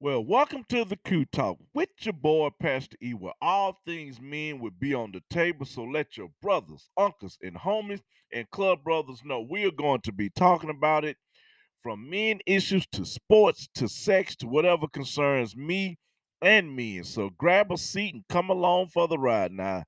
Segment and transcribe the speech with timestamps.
[0.00, 4.60] Well, welcome to the Q Talk with your boy Pastor E, where all things men
[4.60, 5.66] would be on the table.
[5.66, 10.12] So let your brothers, uncles, and homies and club brothers know we are going to
[10.12, 11.16] be talking about it
[11.82, 15.98] from men issues to sports to sex to whatever concerns me
[16.40, 17.02] and men.
[17.02, 19.50] So grab a seat and come along for the ride.
[19.50, 19.82] Now,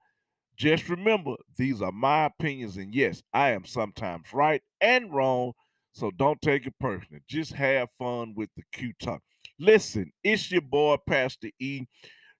[0.56, 5.52] just remember, these are my opinions, and yes, I am sometimes right and wrong.
[5.92, 7.20] So don't take it personal.
[7.28, 9.22] Just have fun with the Q Talk.
[9.60, 11.84] Listen, it's your boy, Pastor E,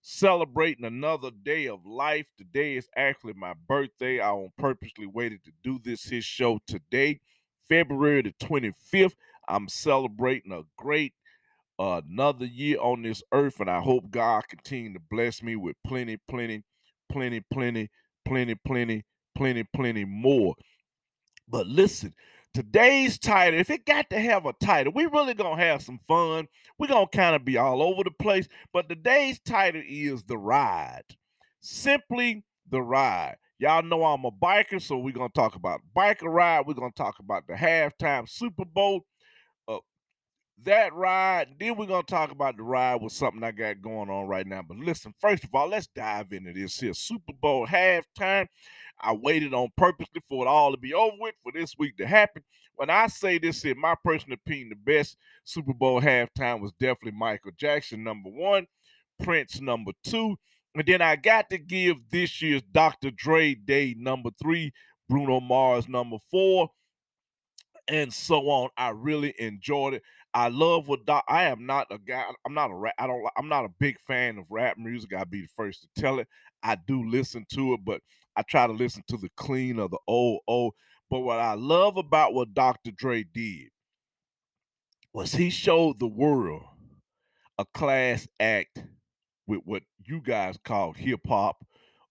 [0.01, 2.25] celebrating another day of life.
[2.39, 4.21] Today is actually my birthday.
[4.21, 7.21] I on purposely waited to do this his show today,
[7.69, 9.13] February the 25th.
[9.47, 11.13] I'm celebrating a great
[11.79, 15.77] uh, another year on this earth, and I hope God continue to bless me with
[15.87, 16.63] plenty, plenty,
[17.13, 17.85] plenty, plenty,
[18.25, 19.05] plenty, plenty,
[19.37, 20.55] plenty, plenty more.
[21.49, 22.15] But listen,
[22.55, 26.47] today's title, if it got to have a title, we really gonna have some fun.
[26.79, 28.49] We're gonna kind of be all over the place.
[28.73, 31.05] But today's title is The Ride.
[31.61, 33.37] Simply the ride.
[33.59, 36.67] Y'all know I'm a biker, so we're gonna talk about biker ride.
[36.67, 39.05] We're gonna talk about the halftime Super Bowl.
[40.65, 41.55] That ride.
[41.59, 44.63] Then we're gonna talk about the ride with something I got going on right now.
[44.63, 48.47] But listen, first of all, let's dive into this here Super Bowl halftime.
[49.01, 52.07] I waited on purposely for it all to be over with for this week to
[52.07, 52.43] happen.
[52.77, 57.19] When I say this, in my personal opinion, the best Super Bowl halftime was definitely
[57.19, 58.67] Michael Jackson, number one,
[59.23, 60.37] Prince, number two.
[60.75, 63.11] And then I got to give this year's Dr.
[63.11, 64.73] Dre Day, number three,
[65.09, 66.71] Bruno Mars, number four,
[67.89, 68.71] and so on.
[68.77, 70.03] I really enjoyed it.
[70.33, 71.25] I love what Doc.
[71.29, 72.25] I am not a guy.
[72.47, 72.95] I'm not a rap.
[72.99, 73.25] I don't.
[73.37, 75.13] I'm not a big fan of rap music.
[75.13, 76.29] I'll be the first to tell it.
[76.63, 78.01] I do listen to it, but
[78.37, 80.75] I try to listen to the clean of the old old.
[81.11, 82.93] But what I love about what Dr.
[82.93, 83.71] Dre did
[85.13, 86.63] was he showed the world
[87.59, 88.85] a class act
[89.47, 91.65] with what you guys call hip hop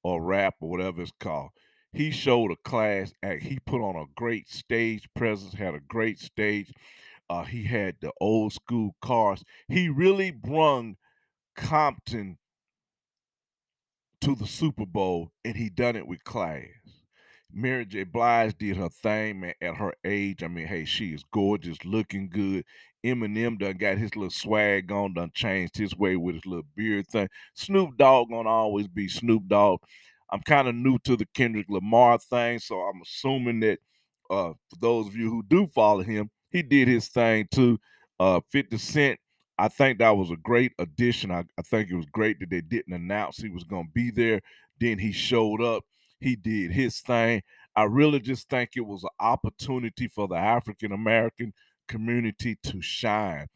[0.04, 1.52] or rap or whatever it's called.
[1.94, 3.44] He showed a class act.
[3.44, 6.72] He put on a great stage presence, had a great stage.
[7.30, 9.44] Uh, he had the old school cars.
[9.68, 10.96] He really brung
[11.56, 12.38] Compton
[14.22, 16.66] to the Super Bowl, and he done it with class.
[17.52, 18.04] Mary J.
[18.04, 20.44] Blige did her thing, man, at her age.
[20.44, 22.64] I mean, hey, she is gorgeous, looking good.
[23.04, 27.08] Eminem done got his little swag on, done changed his way with his little beard
[27.08, 27.30] thing.
[27.56, 29.80] Snoop Dogg gonna always be Snoop Dogg.
[30.32, 33.80] I'm kind of new to the Kendrick Lamar thing, so I'm assuming that
[34.30, 37.80] uh, for those of you who do follow him, he did his thing too.
[38.20, 39.20] Uh, 50 Cent,
[39.58, 41.32] I think that was a great addition.
[41.32, 44.12] I, I think it was great that they didn't announce he was going to be
[44.12, 44.42] there.
[44.80, 45.84] Then he showed up.
[46.20, 47.42] He did his thing.
[47.76, 51.54] I really just think it was an opportunity for the African American
[51.88, 53.48] community to shine.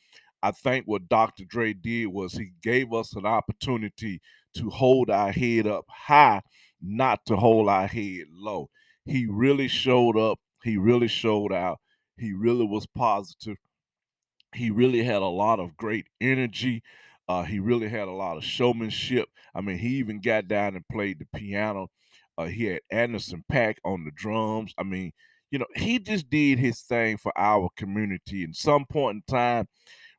[0.42, 1.46] I think what Dr.
[1.46, 4.22] Dre did was he gave us an opportunity
[4.58, 6.42] to hold our head up high,
[6.82, 8.70] not to hold our head low.
[9.06, 10.40] He really showed up.
[10.64, 11.80] He really showed out.
[12.18, 13.58] He really was positive.
[14.54, 16.84] He really had a lot of great energy.
[17.28, 19.30] Uh, he really had a lot of showmanship.
[19.56, 21.90] I mean, he even got down and played the piano.
[22.38, 24.74] Uh, he had Anderson .Paak on the drums.
[24.78, 25.12] I mean,
[25.52, 28.44] you know, he just did his thing for our community.
[28.44, 29.68] And some point in time,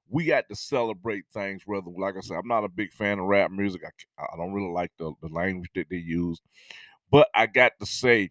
[0.08, 1.62] we got to celebrate things.
[1.66, 3.82] Whether, like I said, I'm not a big fan of rap music.
[4.18, 6.40] I, I don't really like the, the language that they use.
[7.10, 8.30] But I got to say,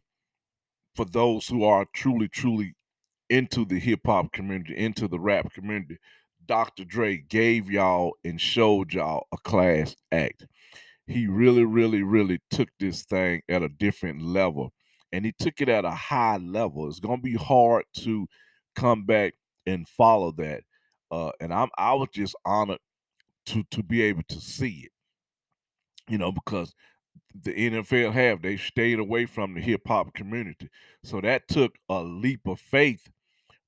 [0.96, 2.76] for those who are truly, truly
[3.34, 5.98] into the hip hop community, into the rap community,
[6.46, 6.86] Dr.
[6.86, 10.46] Dre gave y'all and showed y'all a class act.
[11.08, 14.72] He really, really, really took this thing at a different level.
[15.12, 16.88] And he took it at a high level.
[16.88, 18.28] It's gonna be hard to
[18.76, 19.34] come back
[19.66, 20.62] and follow that.
[21.10, 22.80] Uh, and I'm I was just honored
[23.48, 24.92] to to be able to see it.
[26.08, 26.74] You know, because
[27.42, 30.70] the NFL have they stayed away from the hip hop community.
[31.04, 33.10] So that took a leap of faith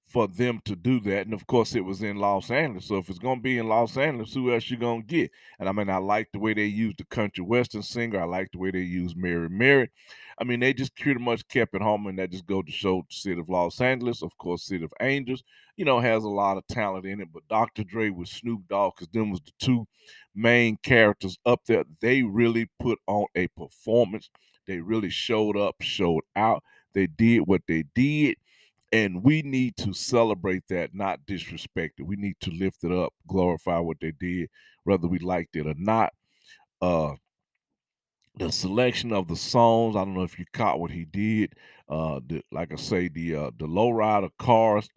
[0.08, 1.26] for them to do that.
[1.26, 2.86] And of course, it was in Los Angeles.
[2.86, 5.32] So if it's going to be in Los Angeles, who else you going to get?
[5.60, 8.22] And I mean, I like the way they used the country western singer.
[8.22, 9.90] I like the way they used Mary Mary.
[10.40, 13.06] I mean, they just pretty much kept it home, and that just go to show
[13.08, 15.44] the city of Los Angeles, of course, city of Angels,
[15.78, 17.30] you know, has a lot of talent in it.
[17.34, 17.84] But Dr.
[17.84, 19.88] Dre with Snoop Dogg, because them was the two
[20.36, 21.86] main characters up there.
[22.02, 24.30] They really put on a performance.
[24.68, 26.64] They really showed up, showed out.
[26.94, 28.36] They did what they did
[28.96, 32.04] and we need to celebrate that, not disrespect it.
[32.04, 34.48] We need to lift it up, glorify what they did,
[34.86, 36.14] whether we liked it or not.
[36.82, 37.16] Uh,
[38.38, 41.56] the selection of the songs, I don't know if you caught what he did.
[41.90, 44.88] Uh, the, like I say, the uh, the lowrider cars,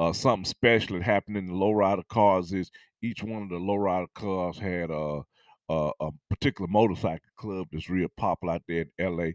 [0.00, 2.72] uh, something special that happened in the lowrider cars is
[3.02, 5.20] each one of the lowrider cars had a,
[5.68, 9.30] a particular motorcycle club that's real popular out there in LA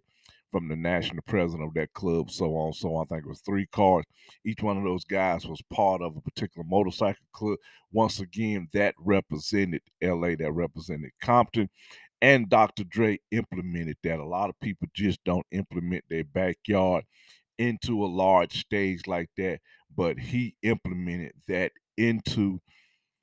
[0.52, 3.06] from the national president of that club, so on, so on.
[3.06, 4.06] I think it was three cars.
[4.46, 7.58] Each one of those guys was part of a particular motorcycle club.
[7.92, 11.70] Once again, that represented LA, that represented Compton.
[12.22, 12.84] And Dr.
[12.84, 14.20] Dre implemented that.
[14.20, 17.06] A lot of people just don't implement their backyard
[17.58, 19.60] into a large stage like that,
[19.96, 22.60] but he implemented that into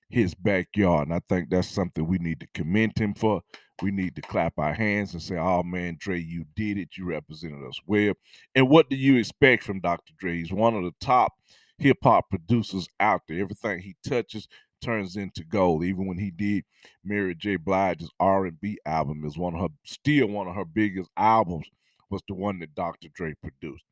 [0.09, 1.09] his backyard.
[1.09, 3.43] And I think that's something we need to commend him for.
[3.83, 6.97] We need to clap our hands and say, oh man, Dre, you did it.
[6.97, 8.15] You represented us well.
[8.55, 10.15] And what do you expect from Dr.
[10.19, 10.39] Dre?
[10.39, 11.33] He's one of the top
[11.79, 13.41] hip hop producers out there.
[13.41, 14.49] Everything he touches
[14.83, 15.85] turns into gold.
[15.85, 16.65] Even when he did
[17.05, 17.57] Mary J.
[17.57, 21.67] Blige's R&B album, is one of her still one of her biggest albums
[22.11, 23.09] was the one that Dr.
[23.15, 23.85] Dre produced.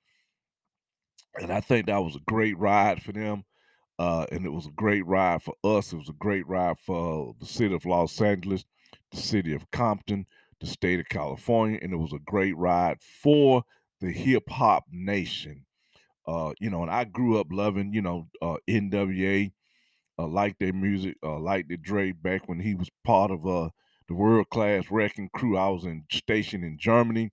[1.41, 3.45] And I think that was a great ride for them.
[3.99, 5.93] Uh, and it was a great ride for us.
[5.93, 8.65] It was a great ride for the city of Los Angeles,
[9.15, 10.27] the city of Compton,
[10.61, 13.65] the state of California, and it was a great ride for
[14.01, 15.65] the hip hop nation.
[16.27, 19.53] Uh, you know, and I grew up loving, you know, uh, NWA,
[20.19, 23.69] uh, like their music, uh, like the Dre back when he was part of uh,
[24.09, 25.57] the world class wrecking crew.
[25.57, 27.31] I was in stationed in Germany,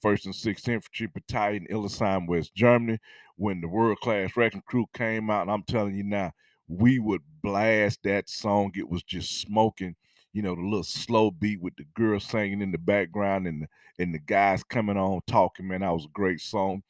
[0.00, 2.98] First and Sixth Infantry Battalion, Illesheim, West Germany.
[3.36, 6.32] When the world class wrecking crew came out, and I'm telling you now,
[6.68, 8.72] we would blast that song.
[8.74, 9.96] It was just smoking,
[10.32, 13.68] you know, the little slow beat with the girl singing in the background and the,
[14.02, 15.68] and the guys coming on talking.
[15.68, 16.82] Man, that was a great song.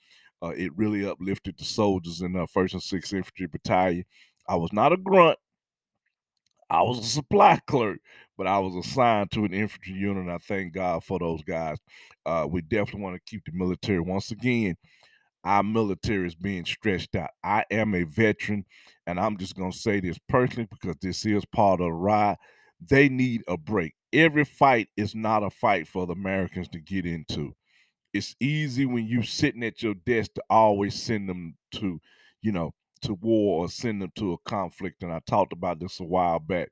[0.43, 4.05] Uh, it really uplifted the soldiers in the First and Sixth Infantry Battalion.
[4.49, 5.39] I was not a grunt.
[6.71, 7.99] I was a supply clerk,
[8.39, 10.25] but I was assigned to an infantry unit.
[10.25, 11.79] And I thank God for those guys.
[12.25, 14.01] Uh, we definitely want to keep the military.
[14.01, 14.77] Once again,
[15.45, 17.31] our military is being stretched out.
[17.43, 18.65] I am a veteran,
[19.07, 22.37] and I'm just going to say this personally because this is part of the ride.
[22.81, 23.95] They need a break.
[24.13, 27.55] Every fight is not a fight for the Americans to get into.
[28.13, 32.01] It's easy when you sitting at your desk to always send them to,
[32.43, 32.73] you know,
[33.03, 35.03] to war or send them to a conflict.
[35.03, 36.71] And I talked about this a while back.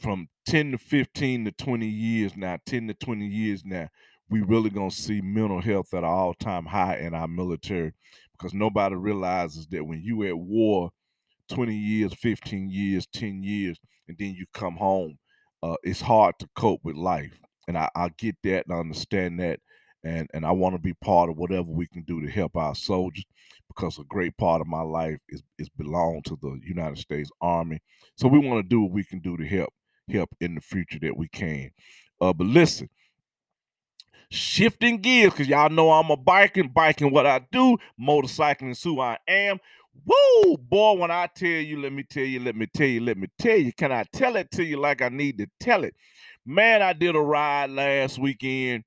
[0.00, 3.88] From 10 to 15 to 20 years now, 10 to 20 years now,
[4.28, 7.92] we really gonna see mental health at an all-time high in our military
[8.32, 10.90] because nobody realizes that when you at war
[11.48, 15.18] 20 years, 15 years, 10 years, and then you come home,
[15.62, 17.32] uh, it's hard to cope with life.
[17.68, 19.60] And I, I get that and I understand that.
[20.06, 22.74] And and I want to be part of whatever we can do to help our
[22.74, 23.24] soldiers
[23.68, 27.80] because a great part of my life is is belong to the United States Army.
[28.16, 29.72] So we want to do what we can do to help
[30.10, 31.70] help in the future that we can.
[32.20, 32.90] Uh, but listen,
[34.30, 39.00] shifting gears because y'all know I'm a biking, biking what I do, motorcycling is who
[39.00, 39.58] I am.
[40.04, 43.16] Woo, boy, when I tell you, let me tell you, let me tell you, let
[43.16, 45.94] me tell you, can I tell it to you like I need to tell it?
[46.44, 48.84] Man, I did a ride last weekend,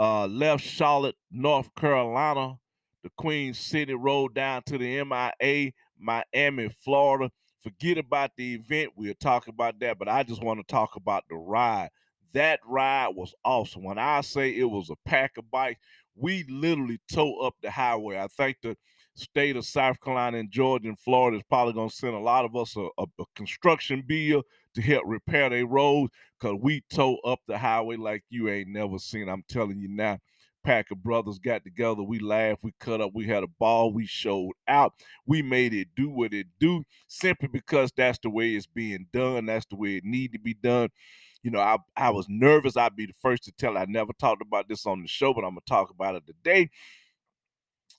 [0.00, 2.56] uh, left Charlotte, North Carolina,
[3.02, 7.30] the Queen City, rode down to the MIA, Miami, Florida.
[7.62, 11.24] Forget about the event, we'll talk about that, but I just want to talk about
[11.28, 11.90] the ride
[12.34, 13.84] that ride was awesome.
[13.84, 15.80] When I say it was a pack of bikes,
[16.16, 18.18] we literally tore up the highway.
[18.18, 18.76] I think the
[19.14, 22.44] state of South Carolina and Georgia and Florida is probably going to send a lot
[22.44, 24.42] of us a, a, a construction bill
[24.74, 28.98] to help repair their roads because we tore up the highway like you ain't never
[28.98, 29.28] seen.
[29.28, 30.18] I'm telling you now.
[30.64, 32.02] Pack of brothers got together.
[32.02, 34.94] We laughed, we cut up, we had a ball, we showed out.
[35.26, 39.44] We made it do what it do simply because that's the way it's being done.
[39.44, 40.88] That's the way it need to be done
[41.44, 42.76] you know, I, I was nervous.
[42.76, 43.76] I'd be the first to tell.
[43.76, 46.70] I never talked about this on the show, but I'm gonna talk about it today.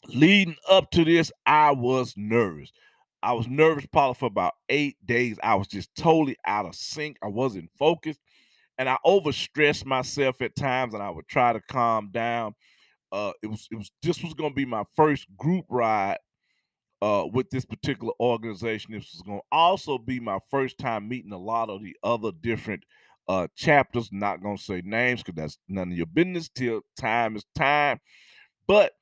[0.10, 2.72] Leading up to this, I was nervous.
[3.24, 5.40] I was nervous probably for about eight days.
[5.42, 7.18] I was just totally out of sync.
[7.24, 8.20] I wasn't focused,
[8.78, 10.94] and I overstressed myself at times.
[10.94, 12.54] And I would try to calm down.
[13.12, 16.18] Uh, it was it was this was gonna be my first group ride
[17.02, 18.94] uh, with this particular organization.
[18.94, 22.84] This was to also be my first time meeting a lot of the other different
[23.28, 24.10] uh, chapters.
[24.12, 28.00] Not gonna say names because that's none of your business till time is time.
[28.68, 28.94] But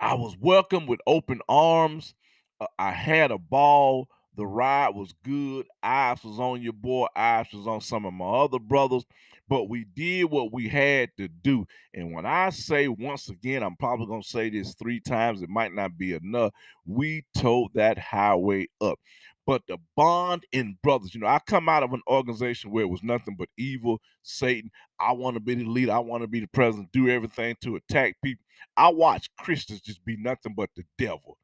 [0.00, 2.14] I was welcomed with open arms.
[2.60, 4.08] Uh, I had a ball.
[4.36, 5.66] The ride was good.
[5.82, 7.06] Eyes was on your boy.
[7.16, 9.04] Eyes was on some of my other brothers.
[9.48, 11.66] But we did what we had to do.
[11.92, 15.42] And when I say once again, I'm probably going to say this three times.
[15.42, 16.52] It might not be enough.
[16.86, 18.98] We towed that highway up
[19.46, 21.14] but the bond in brothers.
[21.14, 24.70] You know, I come out of an organization where it was nothing but evil, Satan.
[24.98, 25.92] I want to be the leader.
[25.92, 28.44] I want to be the president, do everything to attack people.
[28.76, 31.38] I watch Christians just be nothing but the devil.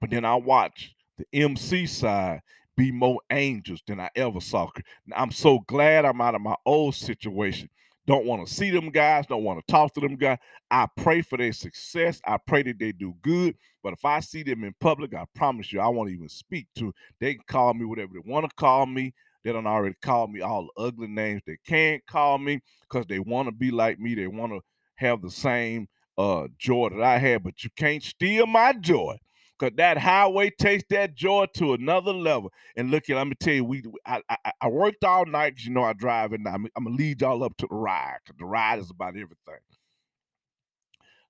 [0.00, 2.40] But then I watch the MC side
[2.78, 4.70] be more angels than I ever saw.
[5.12, 7.68] I'm so glad I'm out of my old situation.
[8.06, 10.38] Don't want to see them guys, don't want to talk to them guys.
[10.70, 12.20] I pray for their success.
[12.24, 13.56] I pray that they do good.
[13.82, 16.84] But if I see them in public, I promise you, I won't even speak to.
[16.84, 16.94] Them.
[17.20, 19.12] They can call me whatever they want to call me.
[19.44, 23.18] They don't already call me all the ugly names they can't call me because they
[23.18, 24.14] want to be like me.
[24.14, 24.60] They want to
[24.96, 29.16] have the same uh joy that I had, but you can't steal my joy.
[29.58, 32.52] Cause that highway takes that joy to another level.
[32.76, 35.72] And look, let me tell you, we I, I, I worked all night because you
[35.72, 38.44] know I drive and I'm, I'm gonna lead y'all up to the ride because the
[38.46, 39.58] ride is about everything.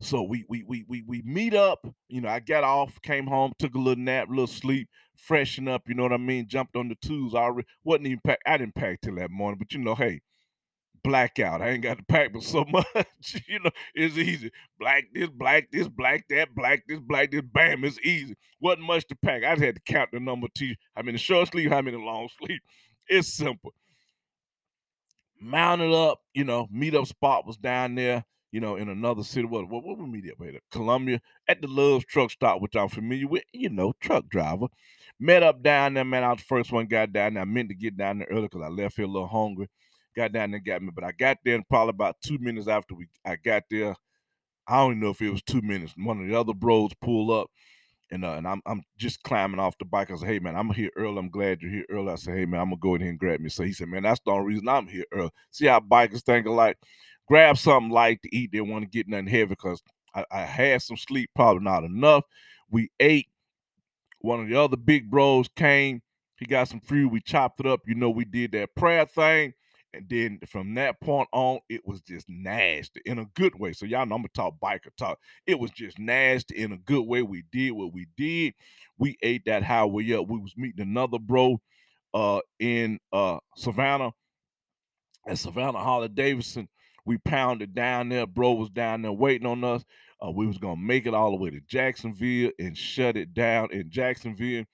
[0.01, 1.87] So we we we we we meet up.
[2.09, 5.67] You know, I got off, came home, took a little nap, a little sleep, freshen
[5.67, 5.83] up.
[5.89, 6.47] You know what I mean?
[6.49, 7.35] Jumped on the twos.
[7.35, 8.43] I already wasn't even packed.
[8.47, 10.21] I didn't pack till that morning, but you know, hey,
[11.03, 11.63] blackout.
[11.63, 12.87] I ain't got to pack but so much.
[13.47, 14.51] you know, it's easy.
[14.79, 17.43] Black this, black this, black that, black this, black this.
[17.43, 18.37] Bam, it's easy.
[18.61, 19.45] Wasn't much to pack.
[19.45, 22.29] I just had to count the number to how many short sleeve, how many long
[22.39, 22.61] sleeve.
[23.09, 23.73] It's simple.
[25.41, 29.47] Mounted up, you know, meetup spot was down there, you know, in another city.
[29.47, 30.61] What what, what we meet up at?
[30.73, 34.67] Columbia at the Love's truck stop, which I'm familiar with, you know, truck driver.
[35.21, 36.25] Met up down there, man.
[36.25, 37.43] I was the first one got down there.
[37.43, 39.69] I meant to get down there early because I left here a little hungry
[40.19, 40.91] got down there and got me.
[40.95, 43.95] But I got there probably about two minutes after we I got there.
[44.67, 45.95] I don't even know if it was two minutes.
[45.97, 47.49] One of the other bros pull up
[48.11, 50.11] and uh, and I'm I'm just climbing off the bike.
[50.11, 51.19] I said, Hey man, I'm here early.
[51.19, 52.11] I'm glad you're here early.
[52.13, 53.49] I said, Hey man, I'm gonna go in here and grab me.
[53.49, 55.31] So he said, Man, that's the only reason I'm here early.
[55.51, 56.77] See how bikers think alike.
[57.29, 58.51] Grab something light to eat.
[58.53, 59.83] They want to get nothing heavy because
[60.15, 62.25] I, I had some sleep, probably not enough.
[62.71, 63.29] We ate.
[64.21, 66.03] One of the other big bros came.
[66.39, 67.13] He got some food.
[67.13, 67.81] We chopped it up.
[67.87, 69.53] You know, we did that prayer thing.
[69.99, 73.73] And then from that point on, it was just nasty in a good way.
[73.73, 75.19] So y'all know I'm gonna talk biker talk.
[75.45, 77.23] It was just nasty in a good way.
[77.23, 78.55] We did what we did.
[78.97, 80.29] We ate that highway up.
[80.29, 81.61] We was meeting another bro
[82.15, 84.13] uh in uh Savannah
[85.27, 86.69] at Savannah Harley Davidson.
[87.05, 88.27] We pounded down there.
[88.27, 89.85] Bro was down there waiting on us.
[90.25, 93.73] Uh, we was gonna make it all the way to Jacksonville and shut it down
[93.73, 94.65] in Jacksonville.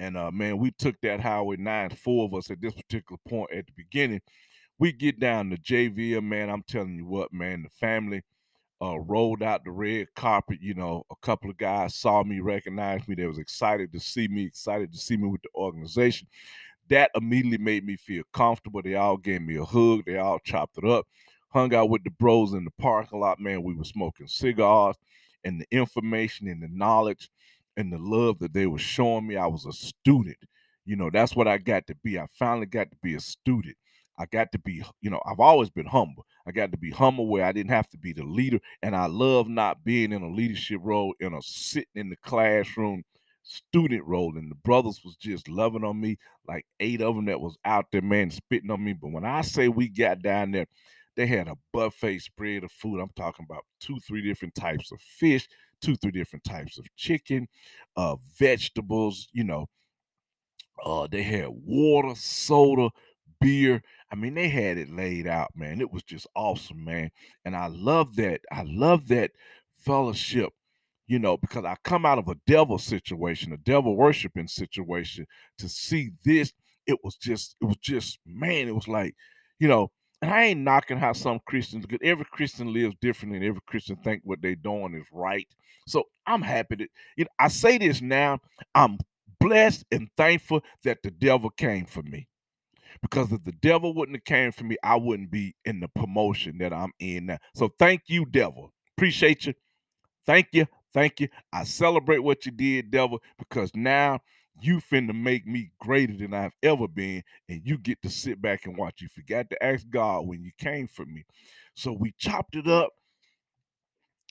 [0.00, 3.52] And uh, man, we took that highway nine, four of us at this particular point
[3.52, 4.20] at the beginning
[4.78, 6.50] we get down to JVM, man.
[6.50, 8.22] I'm telling you what, man, the family
[8.82, 10.58] uh, rolled out the red carpet.
[10.60, 13.14] You know, a couple of guys saw me, recognized me.
[13.14, 16.28] They was excited to see me, excited to see me with the organization.
[16.88, 18.82] That immediately made me feel comfortable.
[18.82, 20.04] They all gave me a hug.
[20.06, 21.06] They all chopped it up.
[21.50, 23.62] Hung out with the bros in the parking lot, man.
[23.62, 24.96] We were smoking cigars,
[25.42, 27.30] and the information and the knowledge
[27.76, 29.36] and the love that they were showing me.
[29.36, 30.36] I was a student.
[30.84, 32.18] You know, that's what I got to be.
[32.18, 33.76] I finally got to be a student.
[34.18, 36.26] I got to be, you know, I've always been humble.
[36.46, 38.58] I got to be humble where I didn't have to be the leader.
[38.82, 43.04] And I love not being in a leadership role, in a sitting in the classroom
[43.42, 44.36] student role.
[44.36, 46.16] And the brothers was just loving on me,
[46.48, 48.94] like eight of them that was out there, man, spitting on me.
[48.94, 50.66] But when I say we got down there,
[51.16, 53.00] they had a buffet spread of food.
[53.00, 55.48] I'm talking about two, three different types of fish,
[55.80, 57.48] two, three different types of chicken,
[57.96, 59.66] uh, vegetables, you know.
[60.84, 62.90] Uh, they had water, soda,
[63.40, 63.82] beer.
[64.10, 65.80] I mean, they had it laid out, man.
[65.80, 67.10] It was just awesome, man.
[67.44, 68.40] And I love that.
[68.52, 69.32] I love that
[69.78, 70.52] fellowship,
[71.06, 75.26] you know, because I come out of a devil situation, a devil worshiping situation
[75.58, 76.52] to see this.
[76.86, 79.14] It was just, it was just, man, it was like,
[79.58, 79.90] you know,
[80.22, 83.96] and I ain't knocking how some Christians, because every Christian lives different and every Christian
[83.96, 85.46] think what they're doing is right.
[85.86, 88.38] So I'm happy that, you know, I say this now,
[88.74, 88.98] I'm
[89.40, 92.28] blessed and thankful that the devil came for me
[93.08, 96.58] because if the devil wouldn't have came for me, I wouldn't be in the promotion
[96.58, 97.38] that I'm in now.
[97.54, 98.72] So thank you, devil.
[98.96, 99.54] Appreciate you.
[100.26, 100.66] Thank you.
[100.92, 101.28] Thank you.
[101.52, 104.20] I celebrate what you did, devil, because now
[104.60, 108.66] you finna make me greater than I've ever been, and you get to sit back
[108.66, 109.00] and watch.
[109.00, 111.24] You forgot to ask God when you came for me.
[111.76, 112.90] So we chopped it up.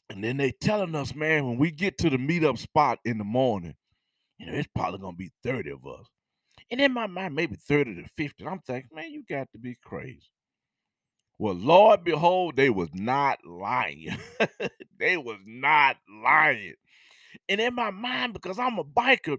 [0.10, 3.24] And then they telling us, man, when we get to the meetup spot in the
[3.24, 3.76] morning,
[4.38, 6.06] you know, it's probably gonna be 30 of us.
[6.72, 8.46] And in my mind, maybe 30 to 50.
[8.46, 10.30] I'm thinking, man, you got to be crazy.
[11.38, 14.18] Well, Lord, behold, they was not lying.
[15.00, 16.76] they was not lying.
[17.50, 19.38] And in my mind, because I'm a biker,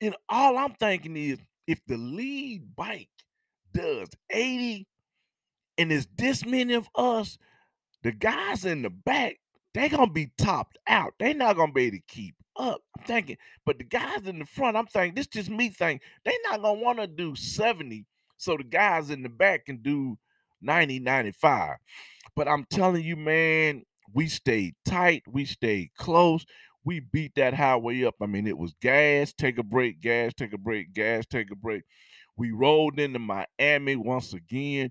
[0.00, 3.08] and all I'm thinking is if the lead bike
[3.72, 4.86] does 80
[5.76, 7.38] and it's this many of us,
[8.02, 9.36] the guys in the back,
[9.74, 11.14] they're gonna be topped out.
[11.18, 12.82] They're not gonna be able to keep up.
[12.98, 16.34] I'm thinking, but the guys in the front, I'm thinking, this just me thinking, they're
[16.50, 18.04] not gonna want to do 70
[18.36, 20.18] so the guys in the back can do
[20.62, 21.76] 90, 95.
[22.36, 23.82] But I'm telling you, man,
[24.14, 26.44] we stayed tight, we stayed close,
[26.84, 28.14] We beat that highway up.
[28.20, 31.56] I mean, it was gas, take a break, gas, take a break, gas, take a
[31.56, 31.82] break.
[32.36, 34.90] We rolled into Miami once again.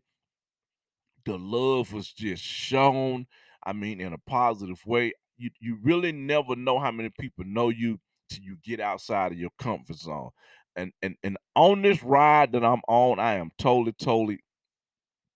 [1.25, 3.27] The love was just shown.
[3.67, 5.13] I mean, in a positive way.
[5.37, 9.37] You you really never know how many people know you till you get outside of
[9.37, 10.31] your comfort zone.
[10.75, 14.39] And and and on this ride that I'm on, I am totally, totally,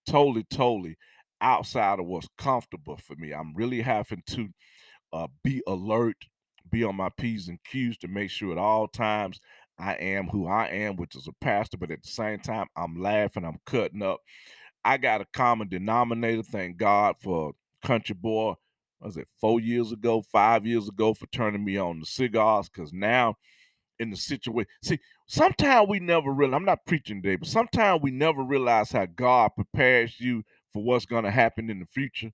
[0.08, 0.98] totally, totally
[1.42, 3.34] outside of what's comfortable for me.
[3.34, 4.50] I'm really having to
[5.14, 6.18] uh, be alert,
[6.72, 9.40] be on my P's and Q's to make sure at all times
[9.80, 13.02] I am who I am, which is a pastor, but at the same time, I'm
[13.02, 14.20] laughing, I'm cutting up.
[14.84, 16.44] I got a common denominator.
[16.44, 18.54] Thank God for Country Boy.
[19.00, 22.70] Was it four years ago, five years ago, for turning me on the cigars?
[22.70, 23.36] Because now,
[23.98, 26.54] in the situation, see, sometimes we never really.
[26.54, 31.06] I'm not preaching today, but sometimes we never realize how God prepares you for what's
[31.06, 32.32] going to happen in the future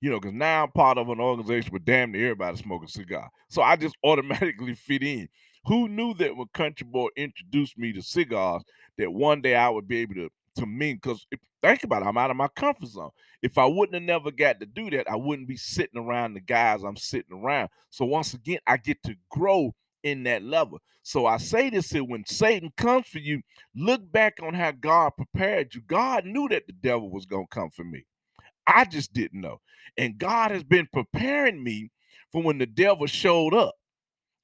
[0.00, 3.28] you know, because now I'm part of an organization where damn near everybody smoking cigar.
[3.48, 5.28] So I just automatically fit in.
[5.64, 8.62] Who knew that when Country Boy introduced me to cigars,
[8.98, 10.94] that one day I would be able to to me?
[10.94, 11.26] Because
[11.62, 13.10] think about it, I'm out of my comfort zone.
[13.42, 16.40] If I wouldn't have never got to do that, I wouldn't be sitting around the
[16.40, 17.68] guys I'm sitting around.
[17.90, 20.78] So once again, I get to grow in that level.
[21.02, 23.40] So I say this here when Satan comes for you,
[23.74, 25.80] look back on how God prepared you.
[25.86, 28.04] God knew that the devil was gonna come for me.
[28.66, 29.60] I just didn't know.
[29.96, 31.90] And God has been preparing me
[32.32, 33.74] for when the devil showed up.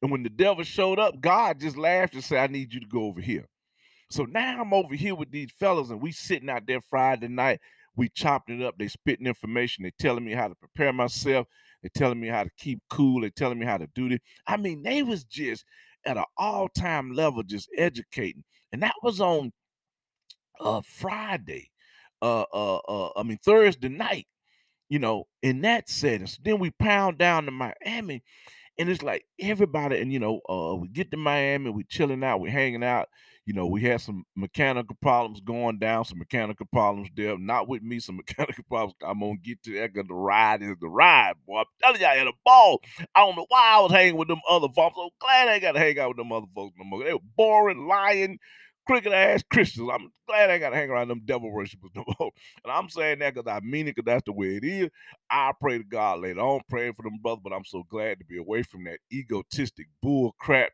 [0.03, 2.87] And when the devil showed up, God just laughed and said, I need you to
[2.87, 3.47] go over here.
[4.13, 7.61] So now I'm over here with these fellas, and we sitting out there Friday night.
[7.97, 8.79] We chopping it up.
[8.79, 9.85] They spitting information.
[9.85, 11.47] They telling me how to prepare myself.
[11.83, 13.23] They telling me how to keep cool.
[13.23, 14.21] They telling me how to do this.
[14.47, 15.65] I mean, they was just
[16.07, 18.45] at an all-time level, just educating.
[18.73, 19.53] And that was on
[20.61, 21.71] uh Friday.
[22.23, 24.27] Uh uh uh, I mean Thursday night
[24.89, 26.27] you know, in that setting.
[26.27, 28.23] So then we pound down to Miami,
[28.79, 32.41] and it's like everybody, and you know, uh, we get to Miami, we chilling out,
[32.41, 33.09] we hanging out.
[33.45, 37.37] You know, we had some mechanical problems going down, some mechanical problems there.
[37.37, 38.95] Not with me, some mechanical problems.
[39.05, 41.59] I'm gonna get to that because the ride is the ride, boy.
[41.61, 42.81] I'm telling you, I had a ball.
[43.15, 44.97] I don't know why I was hanging with them other folks.
[44.97, 47.03] I'm so glad I got to hang out with them other folks no more.
[47.03, 48.39] They were boring, lying,
[48.87, 49.89] cricket ass Christians.
[49.93, 52.31] I'm glad I got to hang around them devil worshippers no more.
[52.65, 54.89] And I'm saying that because I mean it because that's the way it is.
[55.31, 58.25] I pray to God later on, praying for them brothers, but I'm so glad to
[58.25, 60.71] be away from that egotistic bull crap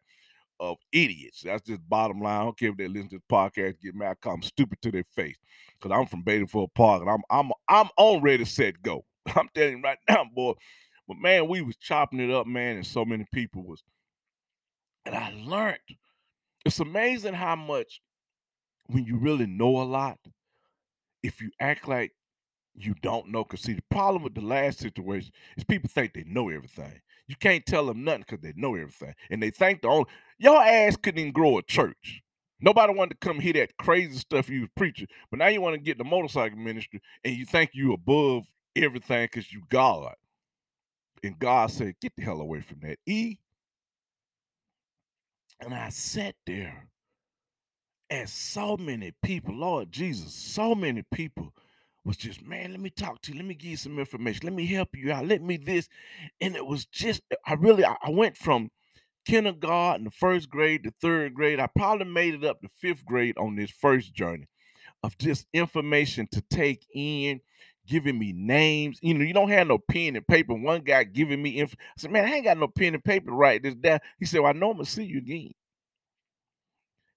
[0.61, 1.43] of idiots.
[1.43, 2.41] That's just bottom line.
[2.41, 4.91] I don't care if they listen to the podcast, get mad, call them stupid to
[4.91, 5.37] their face.
[5.81, 9.05] Because I'm from Badenford Park and I'm I'm I'm on ready, set, go.
[9.37, 10.55] I'm telling you right now, boy.
[11.07, 13.83] But man, we was chopping it up, man, and so many people was.
[15.07, 15.79] And I learned
[16.65, 18.01] it's amazing how much
[18.89, 20.19] when you really know a lot,
[21.23, 22.13] if you act like
[22.75, 26.25] you don't know, because see, the problem with the last situation is people think they
[26.25, 27.01] know everything.
[27.29, 29.15] You can't tell them nothing because they know everything.
[29.31, 30.07] And they think the only
[30.39, 32.23] your ass couldn't even grow a church.
[32.61, 35.07] Nobody wanted to come hear that crazy stuff you was preaching.
[35.31, 39.29] But now you want to get the motorcycle ministry and you think you above everything
[39.31, 40.15] because you God.
[41.23, 42.99] And God said, get the hell away from that.
[43.07, 43.37] E.
[45.61, 46.89] And I sat there
[48.11, 51.53] and so many people, Lord Jesus, so many people
[52.09, 53.37] was just, man, let me talk to you.
[53.37, 54.41] Let me give you some information.
[54.45, 55.27] Let me help you out.
[55.27, 55.91] Let me this.
[56.41, 58.71] And it was just, I really, I, went from
[59.27, 61.61] kindergarten, the first grade, the third grade.
[61.61, 64.49] I probably made it up to fifth grade on this first journey
[65.03, 67.43] of just information to take in,
[67.87, 68.99] giving me names.
[69.03, 70.55] You know, you don't have no pen and paper.
[70.55, 71.77] One guy giving me info.
[71.79, 74.01] I said, man, I ain't got no pen and paper to write this down.
[74.19, 75.53] He said, well, I know I'm gonna see you again.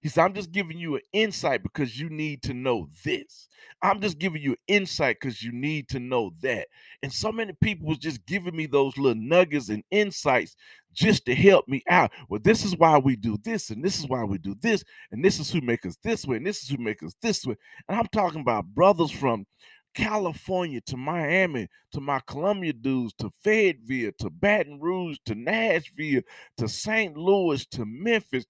[0.02, 3.48] He said, I'm just giving you an insight because you need to know this.
[3.82, 6.66] I'm just giving you insight because you need to know that.
[7.02, 10.56] And so many people was just giving me those little nuggets and insights
[10.92, 12.10] just to help me out.
[12.28, 15.24] Well, this is why we do this, and this is why we do this, and
[15.24, 17.54] this is who make us this way, and this is who make us this way.
[17.88, 19.46] And I'm talking about brothers from
[19.94, 26.22] California to Miami to my Columbia dudes to Fayetteville to Baton Rouge to Nashville
[26.56, 27.16] to St.
[27.16, 28.46] Louis to Memphis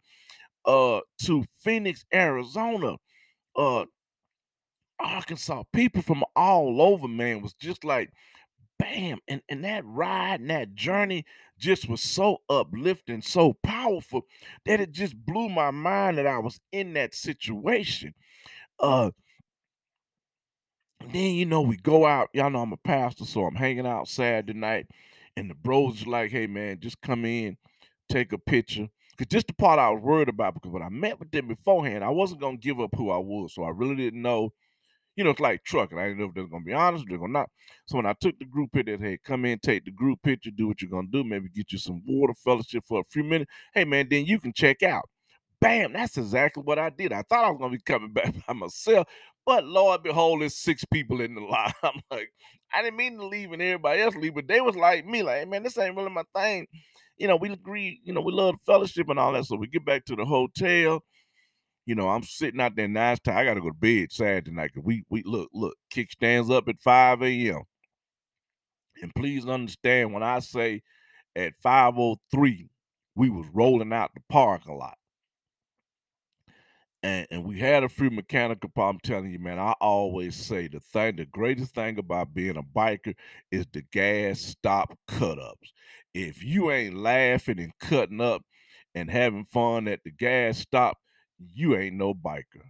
[0.67, 2.97] uh to Phoenix, Arizona,
[3.57, 3.85] uh
[4.99, 5.65] Arkansas.
[5.73, 8.13] People from all over, man, was just like
[8.79, 9.19] bam.
[9.29, 11.25] And and that ride and that journey
[11.59, 14.23] just was so uplifting, so powerful
[14.67, 18.15] that it just blew my mind that I was in that situation.
[18.81, 19.11] Uh
[21.13, 22.29] then you know we go out.
[22.33, 24.87] Y'all know I'm a pastor, so I'm hanging out Saturday night,
[25.37, 27.57] and the bros is like, "Hey man, just come in,
[28.09, 31.19] take a picture." Because just the part I was worried about, because when I met
[31.19, 34.23] with them beforehand, I wasn't gonna give up who I was, so I really didn't
[34.23, 34.53] know,
[35.17, 35.99] You know, it's like trucking.
[35.99, 37.51] I didn't know if they're gonna be honest, or they're gonna not.
[37.87, 40.69] So when I took the group picture, hey, come in, take the group picture, do
[40.69, 43.51] what you're gonna do, maybe get you some water, fellowship for a few minutes.
[43.75, 45.09] Hey man, then you can check out.
[45.61, 47.13] Bam, that's exactly what I did.
[47.13, 49.07] I thought I was gonna be coming back by myself,
[49.47, 51.73] but Lord behold, there's six people in the line.
[51.83, 52.33] I'm like,
[52.75, 55.39] I didn't mean to leave and everybody else leave, but they was like me, like,
[55.41, 56.67] hey, man, this ain't really my thing.
[57.19, 59.45] You know, we agree, you know, we love fellowship and all that.
[59.45, 61.03] So we get back to the hotel.
[61.87, 63.37] You know, I'm sitting out there nice time.
[63.37, 64.73] I gotta go to bed Saturday night.
[64.75, 67.63] Cause we we look, look, kickstands up at 5 a.m.
[69.03, 70.83] And please understand when I say
[71.37, 72.69] at 503,
[73.17, 74.97] we was rolling out the parking lot
[77.03, 79.01] and, and we had a few mechanical problems.
[79.05, 82.63] I'm telling you, man, I always say the thing, the greatest thing about being a
[82.63, 83.15] biker
[83.51, 85.73] is the gas stop cut ups.
[86.15, 88.43] If you ain't laughing and cutting up
[88.95, 90.99] and having fun at the gas stop,
[91.39, 92.63] you ain't no biker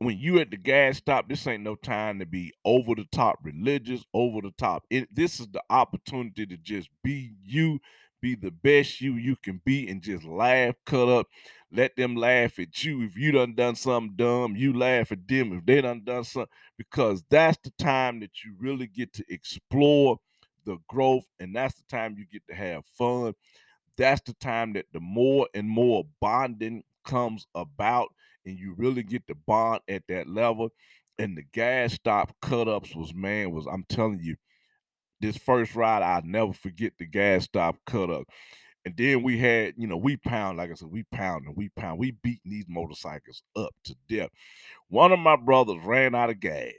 [0.00, 3.38] when you at the gas stop, this ain't no time to be over the top
[3.42, 4.84] religious, over the top.
[4.90, 7.80] It, this is the opportunity to just be you,
[8.22, 11.26] be the best you you can be, and just laugh, cut up.
[11.70, 13.02] Let them laugh at you.
[13.02, 15.52] If you done done something dumb, you laugh at them.
[15.52, 20.18] If they done done something, because that's the time that you really get to explore
[20.64, 23.34] the growth, and that's the time you get to have fun.
[23.96, 28.08] That's the time that the more and more bonding comes about
[28.46, 30.70] and you really get the bond at that level.
[31.18, 34.36] And the gas stop cut ups was man, was I'm telling you,
[35.20, 38.28] this first ride, I'll never forget the gas stop cut up.
[38.88, 41.68] And then we had, you know, we pound, like I said, we pound and we
[41.76, 41.98] pound.
[41.98, 44.30] We beating these motorcycles up to death.
[44.88, 46.72] One of my brothers ran out of gas.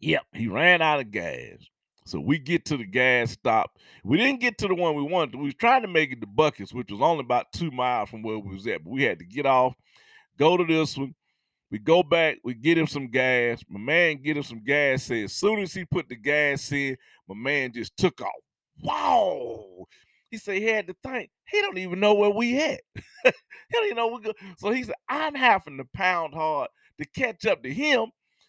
[0.00, 1.58] Yep, he ran out of gas.
[2.06, 3.76] So we get to the gas stop.
[4.02, 5.36] We didn't get to the one we wanted.
[5.36, 8.22] We was trying to make it to Buckets, which was only about two miles from
[8.22, 8.82] where we was at.
[8.82, 9.74] But we had to get off,
[10.38, 11.14] go to this one.
[11.70, 13.62] We go back, we get him some gas.
[13.68, 15.02] My man get him some gas.
[15.02, 16.96] Say as soon as he put the gas in,
[17.28, 18.30] my man just took off.
[18.80, 19.84] Wow.
[20.34, 21.30] He said he had to think.
[21.48, 22.80] He don't even know where we at.
[23.24, 23.32] he
[23.72, 24.32] don't even know we go.
[24.58, 28.06] So he said, I'm having to pound hard to catch up to him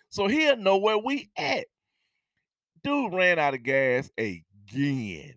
[0.10, 1.68] so he'll know where we at.
[2.84, 5.36] Dude ran out of gas again,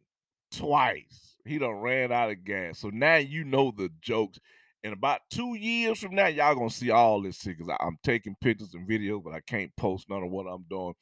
[0.50, 1.36] twice.
[1.44, 2.78] He done ran out of gas.
[2.78, 4.38] So now you know the jokes.
[4.84, 8.36] In about two years from now, y'all gonna see all this shit because I'm taking
[8.40, 10.94] pictures and videos, but I can't post none of what I'm doing.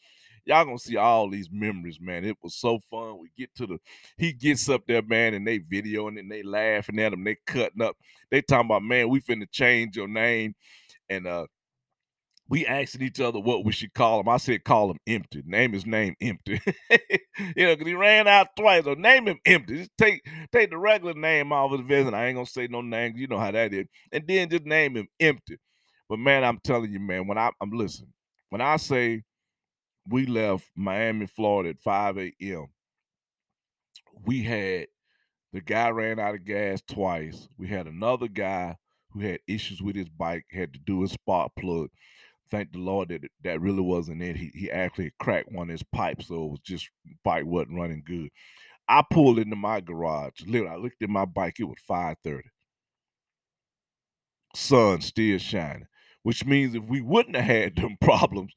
[0.47, 2.25] Y'all gonna see all these memories, man.
[2.25, 3.19] It was so fun.
[3.19, 3.79] We get to the,
[4.17, 7.83] he gets up there, man, and they videoing and they laughing at him, they cutting
[7.83, 7.97] up.
[8.31, 10.55] They talking about, man, we finna change your name.
[11.09, 11.47] And uh
[12.49, 14.29] we asking each other what we should call him.
[14.29, 15.43] I said, call him empty.
[15.45, 16.61] Name his name empty.
[16.91, 18.85] you know, because he ran out twice.
[18.85, 19.79] So name him empty.
[19.79, 22.15] Just take take the regular name off of the visit.
[22.15, 23.17] I ain't gonna say no name.
[23.17, 23.87] You know how that is.
[24.13, 25.59] And then just name him empty.
[26.09, 28.13] But man, I'm telling you, man, when I, I'm listening,
[28.51, 29.25] when I say
[30.09, 32.67] we left Miami, Florida at 5 a.m.,
[34.25, 34.87] we had
[35.53, 37.49] the guy ran out of gas twice.
[37.59, 38.77] We had another guy
[39.13, 41.91] who had issues with his bike, had to do a spark plug
[42.51, 44.37] thank the Lord that that really wasn't it.
[44.37, 46.89] He he actually cracked one of his pipes, so it was just
[47.25, 48.31] bike wasn't running good.
[48.89, 50.43] I pulled into my garage.
[50.47, 51.57] Literally, I looked at my bike.
[51.61, 52.43] It was 5:30.
[54.55, 55.87] Sun still shining,
[56.23, 58.53] which means if we wouldn't have had them problems,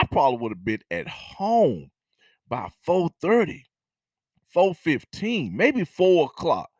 [0.00, 1.90] I probably would have been at home
[2.48, 3.64] by 4:30,
[4.54, 6.70] 4:15, maybe 4 o'clock.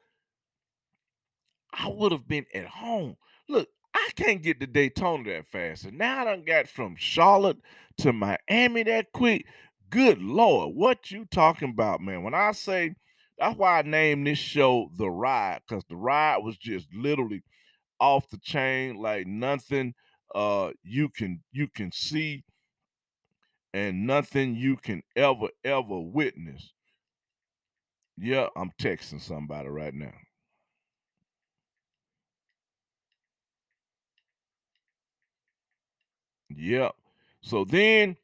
[1.70, 3.16] I would have been at home.
[3.46, 5.84] Look, I can't get to Daytona that fast.
[5.84, 7.58] And now I done got from Charlotte
[7.98, 9.44] to Miami that quick.
[9.90, 12.22] Good Lord, what you talking about, man?
[12.22, 12.94] When I say
[13.38, 17.42] that's why I named this show The Ride, because the ride was just literally
[18.00, 19.92] off the chain, like nothing
[20.34, 22.44] uh you can you can see
[23.72, 26.72] and nothing you can ever ever witness.
[28.16, 30.12] Yeah, I'm texting somebody right now.
[36.56, 36.94] Yep.
[37.42, 38.16] So then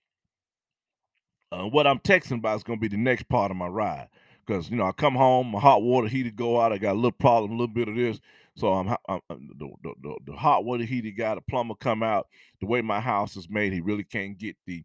[1.52, 4.09] uh, what I'm texting about is going to be the next part of my ride.
[4.44, 6.72] Because, you know, I come home, my hot water heater go out.
[6.72, 8.20] I got a little problem, a little bit of this.
[8.54, 12.28] So I'm, I'm the, the, the, the, hot water heater got a plumber come out.
[12.61, 14.85] The way my house is made, he really can't get the.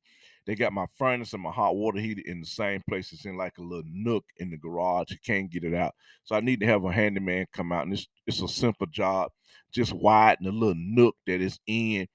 [0.51, 3.13] They got my furnace and my hot water heater in the same place.
[3.13, 5.09] It's in like a little nook in the garage.
[5.09, 5.93] You can't get it out.
[6.25, 7.83] So I need to have a handyman come out.
[7.83, 9.31] And it's it's a simple job.
[9.71, 12.05] Just widen the little nook that it's in.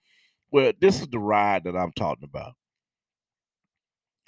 [0.51, 2.53] Well, this is the ride that I'm talking about.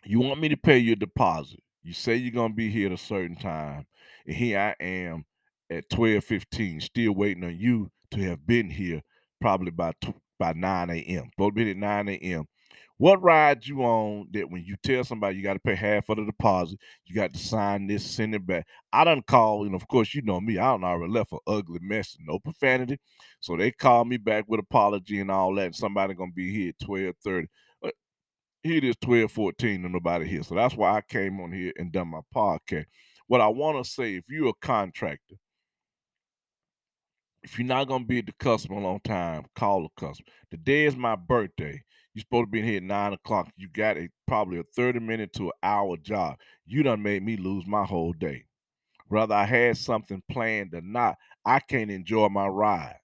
[0.06, 1.60] You want me to pay your deposit.
[1.82, 3.84] You say you're gonna be here at a certain time,
[4.26, 5.26] and here I am
[5.68, 9.02] at 12:15, still waiting on you to have been here
[9.38, 9.92] probably by
[10.38, 11.28] by 9 a.m.
[11.34, 12.46] Supposed to be at 9 a.m.
[12.98, 16.16] What ride you on that when you tell somebody you got to pay half of
[16.16, 18.66] the deposit, you got to sign this, send it back.
[18.92, 21.78] I done call, and of course, you know me, I don't already left an ugly
[21.80, 22.98] mess, no profanity.
[23.38, 25.66] So they call me back with apology and all that.
[25.66, 27.46] And somebody gonna be here at 12:30.
[27.80, 27.94] But
[28.64, 30.42] here it is 12:14 and nobody here.
[30.42, 32.86] So that's why I came on here and done my podcast.
[33.28, 35.36] What I want to say, if you're a contractor,
[37.44, 40.26] if you're not gonna be at the customer on time, call the customer.
[40.50, 41.80] Today is my birthday.
[42.18, 43.48] You're supposed to be in here at nine o'clock.
[43.56, 46.36] You got a probably a 30 minute to an hour job.
[46.66, 48.46] You done made me lose my whole day.
[49.06, 52.96] Whether I had something planned or not, I can't enjoy my ride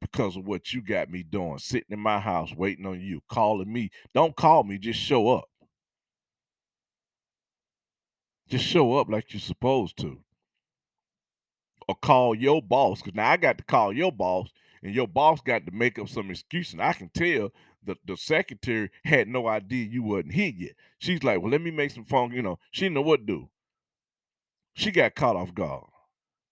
[0.00, 1.58] because of what you got me doing.
[1.58, 3.90] Sitting in my house waiting on you, calling me.
[4.12, 5.48] Don't call me, just show up.
[8.48, 10.18] Just show up like you're supposed to
[11.86, 14.48] or call your boss because now I got to call your boss
[14.82, 17.52] and your boss got to make up some excuse and I can tell
[17.86, 20.72] the, the secretary had no idea you wasn't here yet.
[20.98, 23.26] She's like, well, let me make some phone, you know, she didn't know what to
[23.26, 23.48] do.
[24.74, 25.84] She got caught off guard.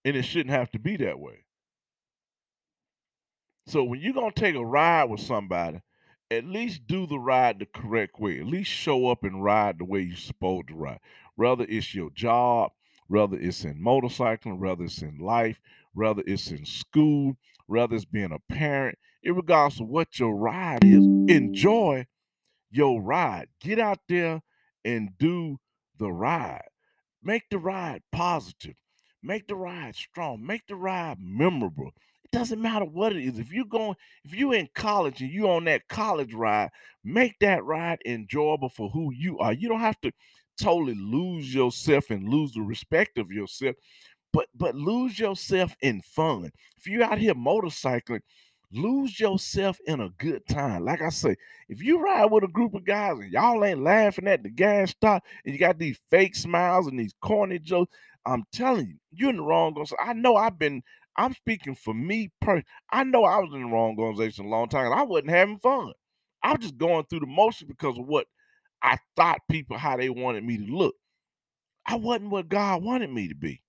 [0.03, 1.45] And it shouldn't have to be that way.
[3.67, 5.81] So when you're gonna take a ride with somebody,
[6.31, 8.39] at least do the ride the correct way.
[8.39, 10.99] At least show up and ride the way you're supposed to ride.
[11.35, 12.71] Whether it's your job,
[13.07, 15.59] whether it's in motorcycling, whether it's in life,
[15.93, 18.97] whether it's in school, whether it's being a parent,
[19.33, 22.05] regardless of what your ride is, enjoy
[22.71, 23.47] your ride.
[23.61, 24.41] Get out there
[24.83, 25.57] and do
[25.97, 26.67] the ride.
[27.23, 28.75] Make the ride positive.
[29.23, 30.45] Make the ride strong.
[30.45, 31.91] Make the ride memorable.
[32.23, 33.39] It doesn't matter what it is.
[33.39, 36.69] If you're going, if you're in college and you're on that college ride,
[37.03, 39.53] make that ride enjoyable for who you are.
[39.53, 40.11] You don't have to
[40.61, 43.75] totally lose yourself and lose the respect of yourself,
[44.31, 46.51] but but lose yourself in fun.
[46.77, 48.21] If you're out here motorcycling,
[48.75, 50.85] lose yourself in a good time.
[50.85, 51.35] Like I say,
[51.69, 54.91] if you ride with a group of guys and y'all ain't laughing at the gas
[54.91, 59.29] stop and you got these fake smiles and these corny jokes, I'm telling you, you're
[59.29, 59.75] in the wrong.
[59.99, 60.83] I know I've been,
[61.17, 62.65] I'm speaking for me personally.
[62.91, 64.85] I know I was in the wrong organization a long time.
[64.85, 65.93] and I wasn't having fun.
[66.43, 68.27] I was just going through the motion because of what
[68.81, 70.95] I thought people how they wanted me to look.
[71.87, 73.61] I wasn't what God wanted me to be.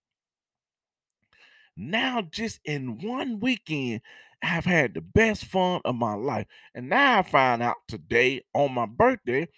[1.77, 4.01] Now, just in one weekend,
[4.43, 6.47] I've had the best fun of my life.
[6.75, 9.49] And now I find out today on my birthday,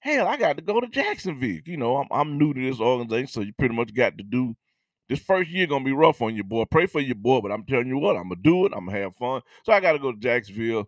[0.00, 1.60] hell, I got to go to Jacksonville.
[1.64, 4.54] You know, I'm, I'm new to this organization, so you pretty much got to do
[5.08, 6.64] this first year gonna be rough on your boy.
[6.70, 8.72] Pray for your boy, but I'm telling you what, I'm gonna do it.
[8.74, 9.42] I'm gonna have fun.
[9.64, 10.86] So I got to go to Jacksonville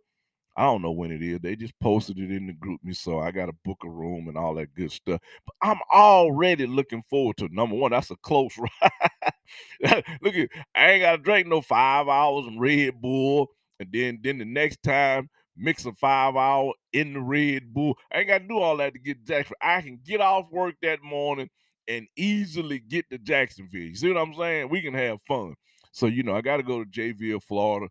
[0.57, 1.41] I don't know when it is.
[1.41, 4.39] They just posted it in the GroupMe, so I got to book a room and
[4.39, 5.21] all that good stuff.
[5.45, 7.91] But I'm already looking forward to number one.
[7.91, 9.11] That's a close ride.
[10.23, 13.49] Look at I ain't got to drink no five hours of Red Bull,
[13.81, 17.97] and then then the next time mix a five hour in the Red Bull.
[18.13, 19.57] I ain't got to do all that to get to Jacksonville.
[19.61, 21.49] I can get off work that morning
[21.87, 23.83] and easily get to Jacksonville.
[23.83, 24.69] You see what I'm saying?
[24.71, 25.55] We can have fun.
[25.93, 27.89] So you know, I got to go to JVille, Florida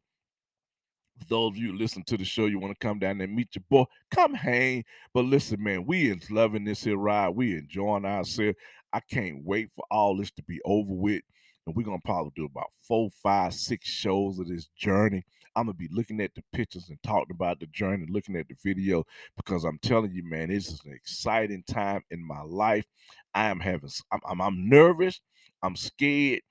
[1.20, 3.56] for those of you listen to the show, you want to come down and meet
[3.56, 4.84] your boy, come hang.
[5.14, 7.30] But listen, man, we is loving this here ride.
[7.30, 8.58] We enjoying ourselves.
[8.92, 11.22] I can't wait for all this to be over with.
[11.66, 15.24] And we're gonna probably do about four, five, six shows of this journey.
[15.56, 18.56] I'm gonna be looking at the pictures and talking about the journey, looking at the
[18.64, 19.06] video,
[19.38, 22.86] because I'm telling you, man, this is an exciting time in my life.
[23.34, 25.22] I am having I'm, I'm, I'm nervous,
[25.62, 26.42] I'm scared,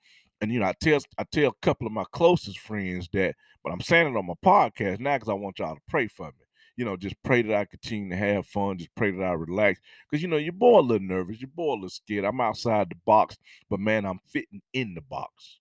[0.41, 3.71] and you know, I tell I tell a couple of my closest friends that, but
[3.71, 6.42] I'm saying it on my podcast now because I want y'all to pray for me.
[6.75, 8.77] You know, just pray that I continue to have fun.
[8.77, 9.79] Just pray that I relax.
[10.09, 12.25] Because you know, your boy a little nervous, your boy a little scared.
[12.25, 13.37] I'm outside the box,
[13.69, 15.59] but man, I'm fitting in the box.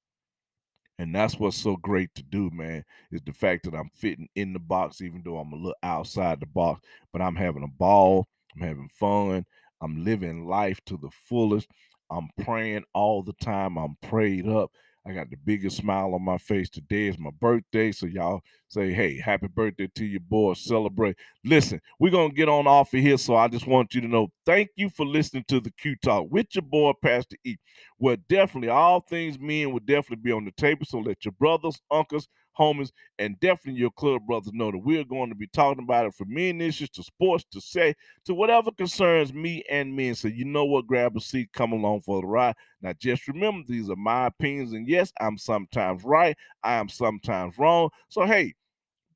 [0.98, 4.52] And that's what's so great to do, man, is the fact that I'm fitting in
[4.52, 8.28] the box, even though I'm a little outside the box, but I'm having a ball.
[8.54, 9.44] I'm having fun.
[9.80, 11.66] I'm living life to the fullest.
[12.10, 13.76] I'm praying all the time.
[13.78, 14.70] I'm prayed up.
[15.04, 16.70] I got the biggest smile on my face.
[16.70, 17.90] Today is my birthday.
[17.90, 20.54] So y'all say, hey, happy birthday to your boy.
[20.54, 21.16] Celebrate.
[21.44, 23.18] Listen, we're going to get on off of here.
[23.18, 26.28] So I just want you to know thank you for listening to the Q Talk
[26.30, 27.56] with your boy, Pastor E.
[27.98, 30.86] Well, definitely all things men will definitely be on the table.
[30.86, 35.28] So let your brothers, uncles, homies, and definitely your club brothers know that we're going
[35.28, 39.32] to be talking about it from men issues to sports to say to whatever concerns
[39.32, 40.14] me and men.
[40.14, 40.86] So you know what?
[40.86, 42.56] Grab a seat, come along for the ride.
[42.80, 47.58] Now just remember, these are my opinions, and yes, I'm sometimes right, I am sometimes
[47.58, 47.90] wrong.
[48.08, 48.54] So hey,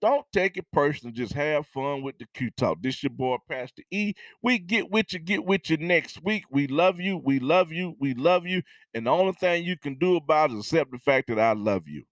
[0.01, 1.15] don't take it personal.
[1.15, 2.83] Just have fun with the Q Talk.
[2.83, 4.13] This your boy, Pastor E.
[4.43, 6.45] We get with you, get with you next week.
[6.51, 7.19] We love you.
[7.19, 7.95] We love you.
[7.99, 8.63] We love you.
[8.95, 11.53] And the only thing you can do about it is accept the fact that I
[11.53, 12.05] love you.